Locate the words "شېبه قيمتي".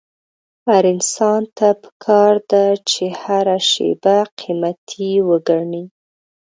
3.69-5.11